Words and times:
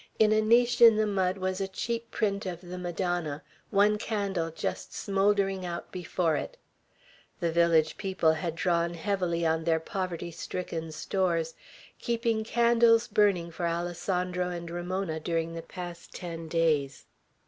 In 0.17 0.31
a 0.31 0.41
niche 0.41 0.81
in 0.81 0.95
the 0.95 1.05
mud 1.05 1.37
wall 1.37 1.49
was 1.49 1.61
a 1.61 1.67
cheap 1.67 2.09
print 2.09 2.47
of 2.47 2.59
the 2.61 2.79
Madonna, 2.79 3.43
one 3.69 3.99
candle 3.99 4.49
just 4.49 4.95
smouldering 4.95 5.63
out 5.63 5.91
before 5.91 6.35
it. 6.35 6.57
The 7.39 7.51
village 7.51 7.97
people 7.97 8.33
had 8.33 8.55
drawn 8.55 8.95
heavily 8.95 9.45
on 9.45 9.63
their 9.63 9.79
poverty 9.79 10.31
stricken 10.31 10.91
stores, 10.91 11.53
keeping 11.99 12.43
candles 12.43 13.07
burning 13.07 13.51
for 13.51 13.67
Alessandro 13.67 14.49
and 14.49 14.71
Ramona 14.71 15.19
during 15.19 15.53
the 15.53 15.61
past 15.61 16.15
ten 16.15 16.47
days. 16.47 17.05